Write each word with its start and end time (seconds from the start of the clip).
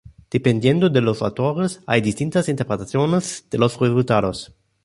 Dependiendo 0.33 0.89
de 0.89 0.99
los 0.99 1.21
autores, 1.21 1.79
hay 1.85 2.01
distintas 2.01 2.49
interpretaciones 2.49 3.45
de 3.51 3.59
los 3.59 3.79
resultados. 3.79 4.51